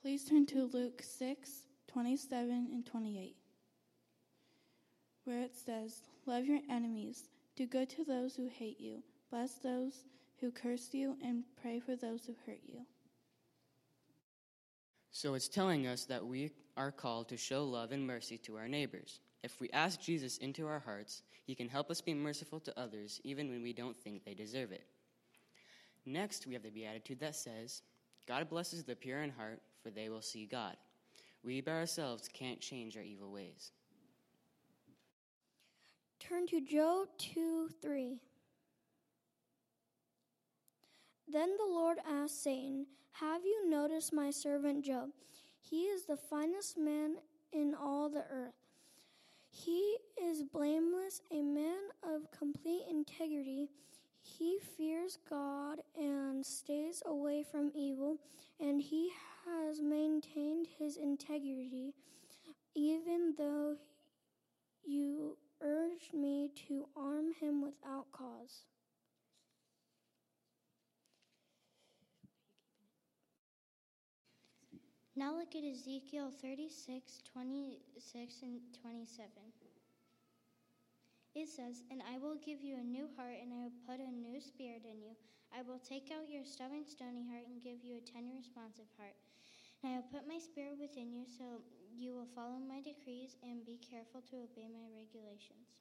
Please 0.00 0.24
turn 0.24 0.46
to 0.46 0.64
Luke 0.72 1.02
6, 1.02 1.50
27 1.86 2.68
and 2.72 2.86
28, 2.86 3.36
where 5.24 5.40
it 5.40 5.54
says, 5.54 6.00
Love 6.26 6.46
your 6.46 6.60
enemies, 6.70 7.28
do 7.54 7.66
good 7.66 7.90
to 7.90 8.04
those 8.04 8.34
who 8.34 8.48
hate 8.48 8.80
you, 8.80 9.02
bless 9.30 9.54
those 9.54 10.04
who 10.40 10.50
curse 10.50 10.88
you, 10.92 11.16
and 11.22 11.44
pray 11.60 11.80
for 11.80 11.96
those 11.96 12.24
who 12.24 12.34
hurt 12.46 12.60
you. 12.66 12.80
So 15.10 15.34
it's 15.34 15.48
telling 15.48 15.86
us 15.86 16.06
that 16.06 16.26
we 16.26 16.50
are 16.76 16.90
called 16.90 17.28
to 17.28 17.36
show 17.36 17.64
love 17.64 17.92
and 17.92 18.06
mercy 18.06 18.38
to 18.38 18.56
our 18.56 18.68
neighbors. 18.68 19.20
If 19.44 19.60
we 19.60 19.68
ask 19.74 20.00
Jesus 20.00 20.38
into 20.38 20.66
our 20.66 20.78
hearts, 20.78 21.22
he 21.44 21.54
can 21.54 21.68
help 21.68 21.90
us 21.90 22.00
be 22.00 22.14
merciful 22.14 22.60
to 22.60 22.80
others 22.80 23.20
even 23.24 23.50
when 23.50 23.62
we 23.62 23.74
don't 23.74 23.94
think 23.94 24.24
they 24.24 24.32
deserve 24.32 24.72
it. 24.72 24.86
Next, 26.06 26.46
we 26.46 26.54
have 26.54 26.62
the 26.62 26.70
beatitude 26.70 27.20
that 27.20 27.36
says, 27.36 27.82
God 28.26 28.48
blesses 28.48 28.84
the 28.84 28.96
pure 28.96 29.22
in 29.22 29.28
heart, 29.28 29.60
for 29.82 29.90
they 29.90 30.08
will 30.08 30.22
see 30.22 30.46
God. 30.46 30.78
We 31.42 31.60
by 31.60 31.72
ourselves 31.72 32.26
can't 32.32 32.58
change 32.58 32.96
our 32.96 33.02
evil 33.02 33.30
ways. 33.30 33.72
Turn 36.20 36.46
to 36.46 36.62
Job 36.62 37.08
2 37.18 37.68
3. 37.82 38.18
Then 41.30 41.54
the 41.58 41.70
Lord 41.70 41.98
asked 42.10 42.42
Satan, 42.42 42.86
Have 43.12 43.44
you 43.44 43.68
noticed 43.68 44.14
my 44.14 44.30
servant 44.30 44.86
Job? 44.86 45.10
He 45.60 45.82
is 45.82 46.06
the 46.06 46.16
finest 46.16 46.78
man 46.78 47.16
in 47.52 47.74
all 47.74 48.08
the 48.08 48.24
earth. 48.30 48.63
He 49.56 49.98
is 50.20 50.42
blameless, 50.42 51.22
a 51.30 51.40
man 51.40 51.78
of 52.02 52.28
complete 52.36 52.82
integrity. 52.90 53.70
He 54.20 54.58
fears 54.76 55.18
God 55.30 55.78
and 55.96 56.44
stays 56.44 57.04
away 57.06 57.44
from 57.48 57.70
evil, 57.72 58.18
and 58.58 58.82
he 58.82 59.12
has 59.46 59.80
maintained 59.80 60.66
his 60.76 60.96
integrity, 60.96 61.94
even 62.74 63.34
though 63.38 63.76
you 64.84 65.36
urged 65.60 66.12
me 66.12 66.50
to 66.66 66.88
arm 66.96 67.32
him 67.40 67.62
without 67.62 68.10
cause. 68.10 68.64
Now 75.16 75.36
look 75.38 75.54
at 75.54 75.62
Ezekiel 75.62 76.30
36, 76.42 77.22
26, 77.32 78.42
and 78.42 78.58
27. 78.82 79.30
It 81.34 81.48
says, 81.48 81.82
And 81.90 82.02
I 82.02 82.18
will 82.18 82.34
give 82.44 82.62
you 82.62 82.74
a 82.74 82.82
new 82.82 83.06
heart, 83.16 83.38
and 83.40 83.54
I 83.54 83.62
will 83.62 83.78
put 83.86 84.02
a 84.02 84.10
new 84.10 84.40
spirit 84.40 84.82
in 84.82 85.02
you. 85.02 85.14
I 85.54 85.62
will 85.62 85.78
take 85.78 86.10
out 86.10 86.26
your 86.28 86.44
stubborn, 86.44 86.84
stony 86.84 87.22
heart, 87.30 87.46
and 87.46 87.62
give 87.62 87.84
you 87.86 87.98
a 87.98 88.02
tender, 88.02 88.34
responsive 88.34 88.90
heart. 88.98 89.14
And 89.82 89.92
I 89.92 89.96
will 89.96 90.10
put 90.10 90.26
my 90.26 90.38
spirit 90.38 90.74
within 90.80 91.12
you, 91.12 91.22
so 91.26 91.62
you 91.94 92.14
will 92.14 92.26
follow 92.34 92.58
my 92.58 92.82
decrees 92.82 93.36
and 93.42 93.64
be 93.64 93.78
careful 93.78 94.20
to 94.30 94.36
obey 94.50 94.66
my 94.66 94.86
regulations. 94.98 95.78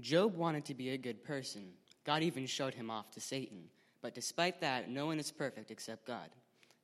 Job 0.00 0.36
wanted 0.36 0.64
to 0.66 0.74
be 0.74 0.90
a 0.90 0.98
good 0.98 1.24
person. 1.24 1.72
God 2.04 2.22
even 2.22 2.46
showed 2.46 2.72
him 2.72 2.90
off 2.90 3.10
to 3.12 3.20
Satan. 3.20 3.68
But 4.02 4.14
despite 4.14 4.60
that, 4.60 4.88
no 4.88 5.06
one 5.06 5.18
is 5.18 5.32
perfect 5.32 5.70
except 5.70 6.06
God. 6.06 6.30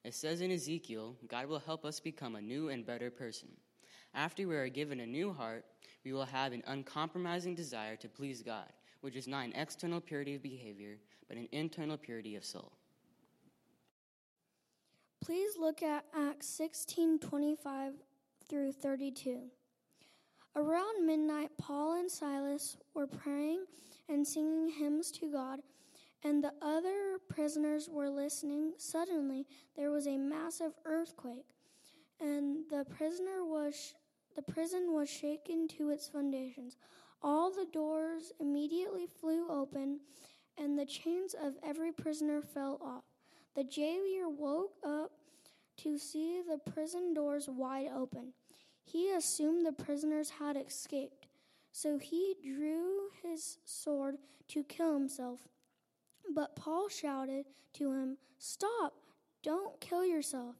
It 0.05 0.15
says 0.15 0.41
in 0.41 0.51
Ezekiel, 0.51 1.17
God 1.29 1.47
will 1.47 1.61
help 1.61 1.85
us 1.85 2.01
become 2.01 2.35
a 2.35 2.41
new 2.41 2.69
and 2.69 2.85
better 2.85 3.11
person. 3.11 3.49
After 4.15 4.47
we 4.47 4.57
are 4.57 4.69
given 4.69 5.01
a 5.01 5.07
new 5.07 5.33
heart, 5.33 5.65
we 6.05 6.13
will 6.13 6.25
have 6.25 6.53
an 6.53 6.63
uncompromising 6.67 7.55
desire 7.55 7.97
to 7.97 8.09
please 8.09 8.43
God, 8.43 8.73
which 9.01 9.17
is 9.17 9.29
not 9.29 9.45
an 9.45 9.53
external 9.55 10.01
purity 10.01 10.35
of 10.35 10.43
behavior, 10.43 10.99
but 11.29 11.37
an 11.37 11.49
internal 11.53 11.97
purity 11.97 12.37
of 12.37 12.45
soul. 12.45 12.73
Please 15.25 15.57
look 15.57 15.83
at 15.83 16.05
Acts 16.19 16.49
16 16.49 17.21
25 17.21 17.93
through 18.49 18.73
32. 18.73 19.43
Around 20.57 21.07
midnight, 21.07 21.51
Paul 21.59 21.99
and 21.99 22.11
Silas 22.11 22.77
were 22.93 23.07
praying 23.07 23.65
and 24.09 24.27
singing 24.27 24.69
hymns 24.69 25.11
to 25.13 25.31
God, 25.33 25.61
and 26.25 26.43
the 26.43 26.53
other 26.63 27.19
prisoners 27.29 27.89
were 27.91 28.09
listening. 28.09 28.73
Suddenly, 28.79 29.47
there 29.77 29.91
was 29.91 30.07
a 30.07 30.17
massive 30.17 30.73
earthquake, 30.85 31.47
and 32.21 32.65
the 32.71 32.85
prisoner 32.97 33.45
was 33.45 33.95
the 34.35 34.43
prison 34.43 34.93
was 34.93 35.11
shaken 35.11 35.69
to 35.69 35.91
its 35.91 36.09
foundations. 36.09 36.77
All 37.23 37.51
the 37.51 37.67
doors 37.73 38.33
immediately 38.41 39.07
flew 39.07 39.49
open, 39.49 40.01
and 40.57 40.79
the 40.79 40.87
chains 40.87 41.35
of 41.35 41.55
every 41.63 41.93
prisoner 41.93 42.41
fell 42.41 42.79
off. 42.83 43.05
The 43.55 43.65
jailer 43.65 44.29
woke 44.29 44.77
up 44.85 45.11
to 45.79 45.99
see 45.99 46.41
the 46.41 46.59
prison 46.73 47.13
doors 47.15 47.49
wide 47.49 47.89
open. 47.95 48.33
He 48.85 49.11
assumed 49.11 49.65
the 49.65 49.73
prisoners 49.73 50.31
had 50.39 50.57
escaped, 50.57 51.27
so 51.71 51.99
he 51.99 52.35
drew 52.43 53.11
his 53.23 53.59
sword 53.65 54.17
to 54.49 54.65
kill 54.65 54.95
himself. 54.95 55.41
But 56.35 56.57
Paul 56.57 56.89
shouted 56.89 57.47
to 57.75 57.93
him, 57.93 58.19
Stop! 58.39 58.95
Don't 59.43 59.81
kill 59.81 60.05
yourself. 60.05 60.57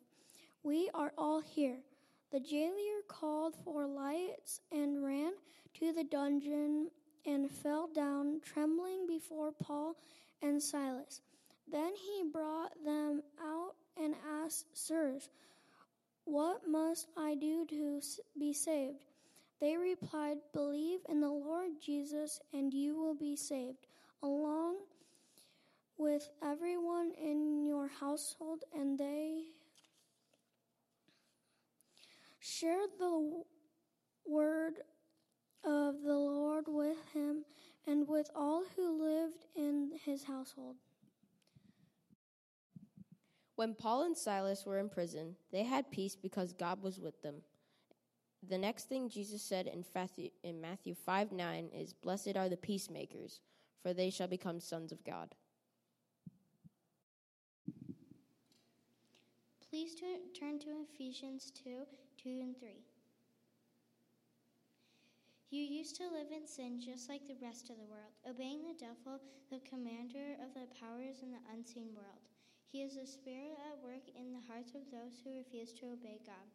We 0.63 0.91
are 0.95 1.13
all 1.17 1.41
here. 1.41 1.79
The 2.31 2.41
jailer 2.41 3.03
called 3.09 3.55
for 3.65 3.87
lights 3.87 4.61
and 4.71 5.05
ran 5.05 5.33
to 5.75 5.93
the 5.93 6.05
dungeon 6.05 6.91
and 7.27 7.51
fell 7.51 7.89
down 7.95 8.41
trembling 8.43 9.07
before 9.07 9.53
Paul 9.53 9.97
and 10.41 10.63
Silas. 10.63 11.21
Then 11.71 11.93
he 11.95 12.25
brought 12.33 12.73
them 12.85 13.23
out 13.41 13.75
and 13.97 14.15
asked, 14.43 14.67
Sirs, 14.73 15.29
what 16.25 16.69
must 16.69 17.09
I 17.17 17.35
do 17.35 17.67
to 17.67 18.01
be 18.39 18.53
saved? 18.53 19.05
They 19.61 19.77
replied, 19.77 20.39
Believe 20.53 21.01
in 21.09 21.21
the 21.21 21.29
Lord 21.29 21.73
Jesus, 21.81 22.41
and 22.53 22.73
you 22.73 22.97
will 22.97 23.15
be 23.15 23.37
saved, 23.37 23.87
along 24.23 24.77
with 26.03 26.29
everyone 26.43 27.13
in 27.23 27.65
your 27.65 27.87
household, 27.87 28.65
and 28.77 28.99
they 28.99 29.45
shared 32.41 32.91
the 32.99 33.45
word 34.27 34.75
of 35.65 36.03
the 36.03 36.15
Lord 36.15 36.65
with 36.67 36.97
him 37.15 37.45
and 37.87 38.09
with 38.09 38.29
all 38.35 38.65
who 38.75 39.01
lived 39.01 39.47
in 39.55 39.93
his 40.05 40.25
household. 40.25 40.77
When 43.55 43.75
Paul 43.75 44.03
and 44.03 44.17
Silas 44.17 44.67
were 44.67 44.79
in 44.79 44.89
prison, 44.89 45.37
they 45.53 45.63
had 45.63 45.93
peace 45.93 46.17
because 46.17 46.53
God 46.53 46.83
was 46.83 46.99
with 46.99 47.23
them. 47.23 47.37
The 48.49 48.59
next 48.59 48.89
thing 48.89 49.09
Jesus 49.09 49.41
said 49.41 49.69
in 49.69 49.85
Matthew, 49.95 50.31
in 50.43 50.61
Matthew 50.61 50.97
5 50.97 51.31
9 51.31 51.71
is, 51.73 51.93
Blessed 51.93 52.37
are 52.37 52.49
the 52.49 52.57
peacemakers, 52.57 53.41
for 53.81 53.95
they 53.95 54.11
shall 54.11 54.27
become 54.27 54.59
sons 54.59 54.91
of 54.91 55.05
God. 55.05 55.37
Please 59.83 59.99
turn 60.39 60.63
to 60.63 60.87
Ephesians 60.87 61.51
2 61.59 61.83
2 62.23 62.39
and 62.39 62.55
3. 62.55 62.71
You 65.51 65.59
used 65.59 65.99
to 65.99 66.07
live 66.07 66.31
in 66.31 66.47
sin 66.47 66.79
just 66.79 67.11
like 67.11 67.27
the 67.27 67.43
rest 67.43 67.67
of 67.67 67.83
the 67.83 67.91
world, 67.91 68.15
obeying 68.23 68.63
the 68.63 68.79
devil, 68.79 69.19
the 69.51 69.59
commander 69.67 70.39
of 70.39 70.55
the 70.55 70.71
powers 70.79 71.27
in 71.27 71.35
the 71.35 71.43
unseen 71.51 71.91
world. 71.99 72.23
He 72.71 72.87
is 72.87 72.95
a 72.95 73.11
spirit 73.11 73.59
at 73.59 73.83
work 73.83 74.07
in 74.15 74.31
the 74.31 74.47
hearts 74.47 74.79
of 74.79 74.87
those 74.95 75.19
who 75.19 75.35
refuse 75.35 75.75
to 75.83 75.99
obey 75.99 76.23
God. 76.23 76.47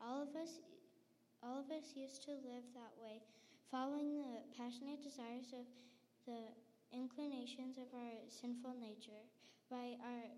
All 0.00 0.24
of 0.24 0.32
us 0.32 0.64
all 1.44 1.60
of 1.60 1.68
us 1.68 1.92
used 1.92 2.24
to 2.32 2.40
live 2.48 2.64
that 2.72 2.96
way, 2.96 3.20
following 3.68 4.16
the 4.16 4.40
passionate 4.56 5.04
desires 5.04 5.52
of 5.52 5.68
the 6.24 6.48
inclinations 6.96 7.76
of 7.76 7.92
our 7.92 8.24
sinful 8.32 8.72
nature. 8.80 9.20
By 9.68 10.00
our 10.00 10.32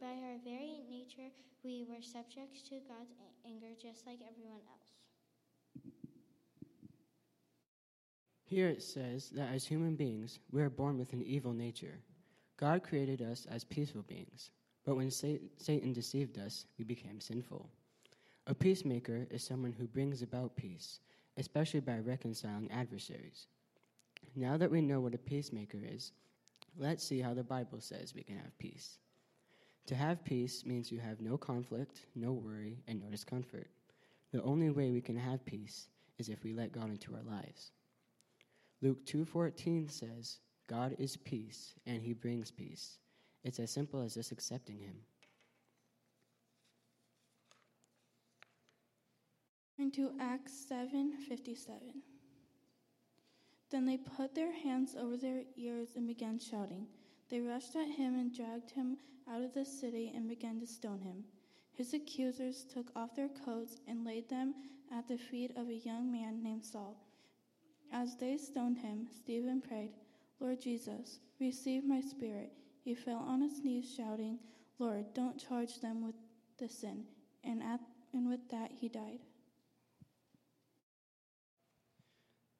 by 0.00 0.12
our 0.26 0.38
very 0.44 0.80
nature, 0.90 1.30
we 1.62 1.84
were 1.88 2.02
subject 2.02 2.64
to 2.68 2.80
God's 2.88 3.14
anger 3.46 3.74
just 3.80 4.06
like 4.06 4.18
everyone 4.28 4.60
else. 4.70 4.92
Here 8.44 8.68
it 8.68 8.82
says 8.82 9.30
that 9.30 9.48
as 9.54 9.64
human 9.64 9.96
beings, 9.96 10.38
we 10.50 10.62
are 10.62 10.70
born 10.70 10.98
with 10.98 11.12
an 11.12 11.22
evil 11.22 11.52
nature. 11.52 11.98
God 12.58 12.82
created 12.82 13.22
us 13.22 13.46
as 13.50 13.64
peaceful 13.64 14.02
beings, 14.02 14.50
but 14.84 14.96
when 14.96 15.10
Satan 15.10 15.92
deceived 15.92 16.38
us, 16.38 16.66
we 16.78 16.84
became 16.84 17.20
sinful. 17.20 17.68
A 18.46 18.54
peacemaker 18.54 19.26
is 19.30 19.42
someone 19.42 19.72
who 19.72 19.86
brings 19.86 20.22
about 20.22 20.56
peace, 20.56 21.00
especially 21.38 21.80
by 21.80 21.98
reconciling 21.98 22.70
adversaries. 22.70 23.46
Now 24.36 24.56
that 24.56 24.70
we 24.70 24.82
know 24.82 25.00
what 25.00 25.14
a 25.14 25.18
peacemaker 25.18 25.78
is, 25.82 26.12
let's 26.76 27.04
see 27.04 27.20
how 27.20 27.34
the 27.34 27.42
Bible 27.42 27.80
says 27.80 28.14
we 28.14 28.22
can 28.22 28.36
have 28.36 28.58
peace. 28.58 28.98
To 29.86 29.94
have 29.94 30.24
peace 30.24 30.64
means 30.64 30.92
you 30.92 31.00
have 31.00 31.20
no 31.20 31.36
conflict, 31.36 32.06
no 32.14 32.32
worry, 32.32 32.82
and 32.86 33.00
no 33.00 33.10
discomfort. 33.10 33.68
The 34.30 34.42
only 34.42 34.70
way 34.70 34.90
we 34.90 35.00
can 35.00 35.16
have 35.16 35.44
peace 35.44 35.88
is 36.18 36.28
if 36.28 36.42
we 36.44 36.52
let 36.52 36.72
God 36.72 36.90
into 36.90 37.14
our 37.14 37.22
lives. 37.22 37.72
Luke 38.80 39.04
2:14 39.04 39.88
says, 39.88 40.40
"God 40.66 40.94
is 40.98 41.16
peace, 41.16 41.74
and 41.84 42.02
he 42.02 42.12
brings 42.12 42.50
peace." 42.50 42.98
It's 43.44 43.58
as 43.58 43.70
simple 43.70 44.00
as 44.00 44.14
just 44.14 44.32
accepting 44.32 44.78
him. 44.78 45.04
Into 49.78 50.16
Acts 50.20 50.52
7:57. 50.52 52.02
Then 53.70 53.84
they 53.84 53.98
put 53.98 54.34
their 54.34 54.52
hands 54.52 54.94
over 54.94 55.16
their 55.16 55.44
ears 55.56 55.96
and 55.96 56.06
began 56.06 56.38
shouting. 56.38 56.86
They 57.32 57.40
rushed 57.40 57.74
at 57.76 57.88
him 57.88 58.14
and 58.14 58.30
dragged 58.30 58.72
him 58.72 58.98
out 59.26 59.40
of 59.40 59.54
the 59.54 59.64
city 59.64 60.12
and 60.14 60.28
began 60.28 60.60
to 60.60 60.66
stone 60.66 61.00
him. 61.00 61.24
His 61.72 61.94
accusers 61.94 62.62
took 62.64 62.94
off 62.94 63.16
their 63.16 63.30
coats 63.30 63.80
and 63.88 64.04
laid 64.04 64.28
them 64.28 64.54
at 64.94 65.08
the 65.08 65.16
feet 65.16 65.50
of 65.56 65.70
a 65.70 65.74
young 65.74 66.12
man 66.12 66.42
named 66.42 66.62
Saul. 66.62 66.94
As 67.90 68.16
they 68.16 68.36
stoned 68.36 68.76
him, 68.76 69.06
Stephen 69.10 69.62
prayed, 69.62 69.92
Lord 70.40 70.60
Jesus, 70.60 71.20
receive 71.40 71.86
my 71.86 72.02
spirit. 72.02 72.52
He 72.84 72.94
fell 72.94 73.24
on 73.26 73.40
his 73.40 73.64
knees, 73.64 73.90
shouting, 73.96 74.38
Lord, 74.78 75.14
don't 75.14 75.38
charge 75.38 75.80
them 75.80 76.04
with 76.04 76.16
the 76.58 76.68
sin. 76.68 77.04
And, 77.44 77.62
at, 77.62 77.80
and 78.12 78.28
with 78.28 78.46
that, 78.50 78.72
he 78.78 78.90
died. 78.90 79.20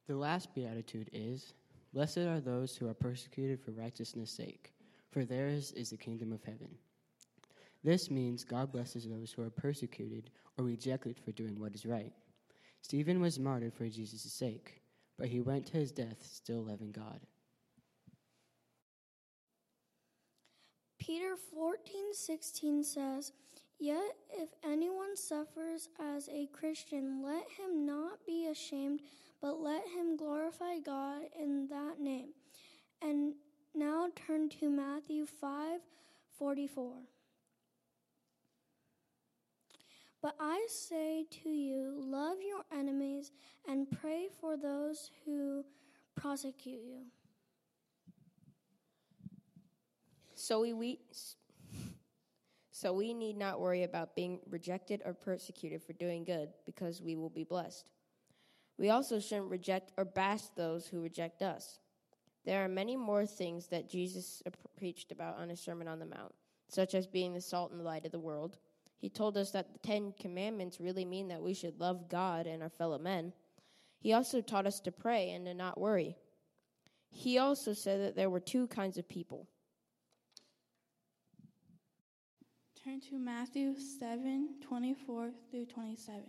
The 0.06 0.16
last 0.16 0.54
beatitude 0.54 1.10
is 1.12 1.52
Blessed 1.92 2.18
are 2.18 2.40
those 2.40 2.76
who 2.76 2.88
are 2.88 2.94
persecuted 2.94 3.60
for 3.60 3.72
righteousness' 3.72 4.30
sake, 4.30 4.72
for 5.10 5.24
theirs 5.24 5.72
is 5.72 5.90
the 5.90 5.96
kingdom 5.96 6.32
of 6.32 6.42
heaven. 6.42 6.68
This 7.84 8.10
means 8.10 8.44
God 8.44 8.72
blesses 8.72 9.08
those 9.08 9.32
who 9.32 9.42
are 9.42 9.50
persecuted 9.50 10.30
or 10.56 10.64
rejected 10.64 11.18
for 11.18 11.32
doing 11.32 11.58
what 11.58 11.74
is 11.74 11.84
right. 11.84 12.12
Stephen 12.80 13.20
was 13.20 13.38
martyred 13.38 13.74
for 13.74 13.88
Jesus' 13.88 14.32
sake 14.32 14.82
but 15.22 15.28
he 15.28 15.40
went 15.40 15.66
to 15.66 15.76
his 15.76 15.92
death 15.92 16.26
still 16.32 16.64
loving 16.64 16.90
God. 16.90 17.20
Peter 20.98 21.36
14:16 21.36 22.82
says, 22.82 23.32
"Yet 23.78 24.16
if 24.30 24.52
anyone 24.62 25.16
suffers 25.16 25.88
as 25.98 26.28
a 26.28 26.46
Christian, 26.48 27.22
let 27.22 27.48
him 27.50 27.84
not 27.84 28.24
be 28.24 28.46
ashamed, 28.46 29.02
but 29.42 29.60
let 29.60 29.86
him 29.88 30.16
glorify 30.16 30.78
God 30.78 31.22
in 31.38 31.68
that 31.68 32.00
name." 32.00 32.30
And 33.02 33.34
now 33.74 34.08
turn 34.14 34.48
to 34.60 34.70
Matthew 34.70 35.26
5:44. 35.26 37.08
But 40.22 40.36
I 40.38 40.64
say 40.68 41.26
to 41.42 41.48
you, 41.48 41.94
love 41.98 42.38
your 42.40 42.62
enemies 42.70 43.32
and 43.66 43.90
pray 43.90 44.28
for 44.40 44.56
those 44.56 45.10
who 45.24 45.64
prosecute 46.14 46.80
you. 46.80 47.06
So 50.34 50.60
we, 50.60 50.72
we 50.72 51.00
so 52.70 52.92
we 52.92 53.14
need 53.14 53.36
not 53.36 53.60
worry 53.60 53.82
about 53.82 54.14
being 54.14 54.40
rejected 54.48 55.02
or 55.04 55.12
persecuted 55.12 55.82
for 55.82 55.92
doing 55.92 56.24
good 56.24 56.50
because 56.66 57.02
we 57.02 57.16
will 57.16 57.30
be 57.30 57.44
blessed. 57.44 57.88
We 58.82 58.90
also 58.90 59.18
shouldn't 59.18 59.50
reject 59.50 59.92
or 59.96 60.04
bash 60.04 60.42
those 60.54 60.86
who 60.86 61.00
reject 61.00 61.40
us. 61.40 61.78
There 62.44 62.62
are 62.62 62.68
many 62.68 62.96
more 62.96 63.24
things 63.24 63.68
that 63.68 63.88
Jesus 63.88 64.42
preached 64.76 65.10
about 65.10 65.38
on 65.38 65.48
his 65.48 65.60
Sermon 65.60 65.88
on 65.88 65.98
the 65.98 66.04
Mount, 66.04 66.34
such 66.68 66.94
as 66.94 67.06
being 67.06 67.32
the 67.32 67.40
salt 67.40 67.70
and 67.70 67.80
the 67.80 67.84
light 67.84 68.04
of 68.04 68.12
the 68.12 68.18
world 68.18 68.58
he 69.02 69.08
told 69.08 69.36
us 69.36 69.50
that 69.50 69.72
the 69.72 69.80
Ten 69.80 70.12
Commandments 70.12 70.80
really 70.80 71.04
mean 71.04 71.26
that 71.26 71.42
we 71.42 71.54
should 71.54 71.80
love 71.80 72.08
God 72.08 72.46
and 72.46 72.62
our 72.62 72.68
fellow 72.68 73.00
men. 73.00 73.32
He 73.98 74.12
also 74.12 74.40
taught 74.40 74.64
us 74.64 74.78
to 74.78 74.92
pray 74.92 75.30
and 75.30 75.44
to 75.46 75.54
not 75.54 75.78
worry. 75.78 76.16
He 77.10 77.36
also 77.36 77.72
said 77.72 78.00
that 78.00 78.14
there 78.14 78.30
were 78.30 78.38
two 78.38 78.68
kinds 78.68 78.98
of 78.98 79.08
people. 79.08 79.48
Turn 82.84 83.00
to 83.10 83.18
Matthew 83.18 83.74
7 83.74 84.60
24 84.64 85.32
through 85.50 85.66
27. 85.66 86.22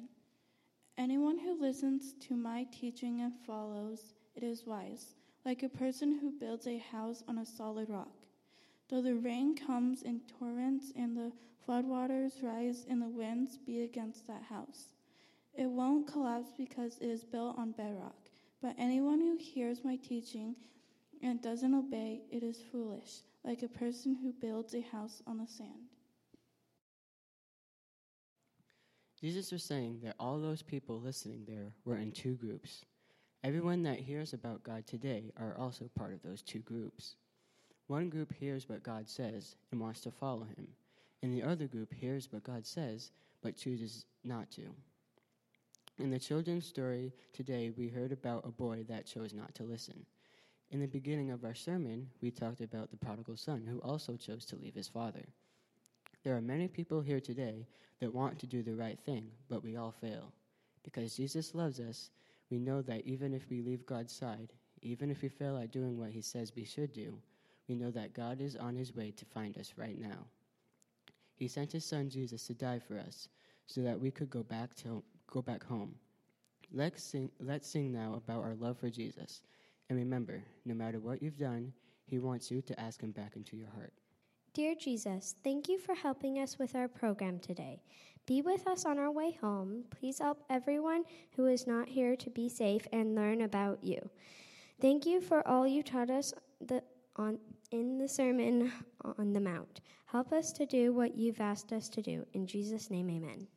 Anyone 0.96 1.40
who 1.40 1.60
listens 1.60 2.14
to 2.20 2.36
my 2.36 2.68
teaching 2.72 3.22
and 3.22 3.34
follows 3.48 4.14
it 4.36 4.44
is 4.44 4.68
wise, 4.68 5.16
like 5.44 5.64
a 5.64 5.70
person 5.70 6.20
who 6.20 6.30
builds 6.40 6.68
a 6.68 6.78
house 6.78 7.24
on 7.28 7.40
a 7.40 7.46
solid 7.46 7.90
rock. 7.90 8.14
Though 8.90 9.02
the 9.02 9.16
rain 9.16 9.56
comes 9.56 10.04
in 10.04 10.22
torrents 10.40 10.94
and 10.96 11.18
the 11.18 11.32
floodwaters 11.68 12.44
rise 12.44 12.86
and 12.88 13.02
the 13.02 13.08
winds 13.08 13.58
beat 13.58 13.82
against 13.82 14.28
that 14.28 14.44
house, 14.44 14.94
it 15.56 15.66
won't 15.66 16.06
collapse 16.06 16.52
because 16.56 17.00
it 17.00 17.08
is 17.08 17.24
built 17.24 17.58
on 17.58 17.72
bedrock. 17.72 18.30
But 18.62 18.76
anyone 18.78 19.20
who 19.20 19.38
hears 19.38 19.84
my 19.84 19.96
teaching 19.96 20.56
and 21.24 21.42
doesn't 21.42 21.74
obey, 21.74 22.22
it 22.30 22.44
is 22.44 22.62
foolish, 22.72 23.22
like 23.44 23.64
a 23.64 23.68
person 23.68 24.16
who 24.22 24.32
builds 24.32 24.76
a 24.76 24.82
house 24.82 25.24
on 25.26 25.40
the 25.40 25.48
sand. 25.48 25.90
Jesus 29.24 29.54
was 29.54 29.64
saying 29.64 30.02
that 30.04 30.16
all 30.20 30.38
those 30.38 30.62
people 30.62 31.00
listening 31.00 31.46
there 31.48 31.72
were 31.86 31.96
in 31.96 32.12
two 32.12 32.34
groups. 32.34 32.84
Everyone 33.42 33.82
that 33.84 34.02
hears 34.02 34.34
about 34.34 34.64
God 34.64 34.86
today 34.86 35.32
are 35.40 35.56
also 35.58 35.90
part 35.98 36.12
of 36.12 36.22
those 36.22 36.42
two 36.42 36.60
groups. 36.60 37.16
One 37.88 38.10
group 38.10 38.34
hears 38.34 38.68
what 38.68 38.84
God 38.84 39.08
says 39.08 39.56
and 39.72 39.80
wants 39.80 40.02
to 40.02 40.12
follow 40.12 40.44
him, 40.44 40.68
and 41.22 41.34
the 41.34 41.42
other 41.42 41.68
group 41.68 41.94
hears 41.94 42.28
what 42.34 42.44
God 42.44 42.66
says 42.66 43.12
but 43.42 43.56
chooses 43.56 44.04
not 44.26 44.52
to. 44.52 44.64
In 46.00 46.10
the 46.10 46.20
children's 46.20 46.66
story 46.66 47.14
today, 47.32 47.72
we 47.78 47.88
heard 47.88 48.12
about 48.12 48.46
a 48.46 48.52
boy 48.52 48.84
that 48.90 49.06
chose 49.06 49.34
not 49.34 49.56
to 49.56 49.64
listen. 49.64 50.06
In 50.70 50.82
the 50.82 50.86
beginning 50.86 51.32
of 51.32 51.46
our 51.46 51.56
sermon, 51.56 52.10
we 52.22 52.30
talked 52.30 52.60
about 52.60 52.92
the 52.92 52.98
prodigal 52.98 53.38
son 53.38 53.66
who 53.66 53.80
also 53.80 54.18
chose 54.18 54.44
to 54.48 54.58
leave 54.58 54.76
his 54.76 54.90
father. 54.90 55.24
There 56.24 56.36
are 56.38 56.42
many 56.42 56.70
people 56.70 57.02
here 57.02 57.20
today 57.20 57.68
that 58.00 58.14
want 58.14 58.40
to 58.40 58.48
do 58.48 58.64
the 58.64 58.76
right 58.76 58.98
thing, 59.06 59.28
but 59.50 59.64
we 59.64 59.76
all 59.76 59.92
fail. 59.92 60.32
Because 60.84 61.18
Jesus 61.18 61.54
loves 61.54 61.80
us, 61.80 62.12
we 62.50 62.60
know 62.60 62.82
that 62.82 63.06
even 63.06 63.34
if 63.34 63.50
we 63.50 63.62
leave 63.62 63.86
God's 63.86 64.14
side, 64.14 64.54
even 64.82 65.12
if 65.12 65.22
we 65.22 65.30
fail 65.30 65.58
at 65.58 65.72
doing 65.72 65.98
what 65.98 66.12
he 66.12 66.22
says 66.22 66.54
we 66.56 66.64
should 66.64 66.94
do, 66.94 67.18
we 67.68 67.76
know 67.76 67.92
that 67.92 68.14
God 68.14 68.40
is 68.42 68.56
on 68.56 68.76
his 68.76 68.96
way 68.96 69.12
to 69.12 69.26
find 69.26 69.58
us 69.58 69.74
right 69.78 70.00
now. 70.00 70.26
He 71.36 71.48
sent 71.48 71.72
his 71.72 71.86
son 71.86 72.10
Jesus 72.10 72.48
to 72.48 72.54
die 72.54 72.80
for 72.80 72.98
us 72.98 73.28
so 73.66 73.82
that 73.82 74.00
we 74.00 74.12
could 74.12 74.30
go 74.30 74.44
back 74.44 74.76
to 74.76 75.04
go 75.28 75.42
back 75.42 75.64
home. 75.64 75.96
Let's 76.72 77.04
sing, 77.04 77.32
let's 77.40 77.68
sing 77.68 77.92
now 77.92 78.16
about 78.16 78.44
our 78.44 78.56
love 78.56 78.78
for 78.78 78.90
Jesus. 78.90 79.42
And 79.90 79.98
remember, 79.98 80.44
no 80.66 80.74
matter 80.74 81.00
what 81.00 81.22
you've 81.22 81.38
done, 81.38 81.74
he 82.06 82.20
wants 82.20 82.52
you 82.52 82.62
to 82.62 82.80
ask 82.80 83.02
him 83.02 83.12
back 83.12 83.36
into 83.36 83.58
your 83.58 83.70
heart. 83.70 83.94
Dear 84.54 84.76
Jesus, 84.76 85.34
thank 85.44 85.68
you 85.68 85.80
for 85.80 85.96
helping 85.96 86.38
us 86.38 86.60
with 86.60 86.76
our 86.76 86.88
program 86.88 87.40
today. 87.40 87.82
Be 88.28 88.44
with 88.44 88.68
us 88.68 88.86
on 88.86 89.00
our 89.00 89.10
way 89.10 89.36
home. 89.42 89.86
Please 89.90 90.20
help 90.20 90.44
everyone 90.48 91.06
who 91.36 91.48
is 91.48 91.66
not 91.66 91.90
here 91.90 92.16
to 92.16 92.30
be 92.30 92.50
safe 92.50 92.86
and 92.94 93.16
learn 93.16 93.42
about 93.42 93.84
you. 93.84 94.12
Thank 94.80 95.08
you 95.08 95.22
for 95.22 95.46
all 95.48 95.66
you 95.66 95.82
taught 95.82 96.12
us 96.12 96.36
the, 96.62 96.84
on, 97.16 97.40
in 97.72 97.98
the 97.98 98.08
Sermon 98.08 98.72
on 99.18 99.34
the 99.34 99.40
Mount. 99.40 99.82
Help 100.06 100.32
us 100.32 100.52
to 100.54 100.68
do 100.68 100.94
what 100.94 101.18
you've 101.18 101.42
asked 101.42 101.74
us 101.74 101.90
to 101.90 102.04
do. 102.04 102.24
In 102.34 102.46
Jesus' 102.46 102.92
name, 102.92 103.10
amen. 103.10 103.48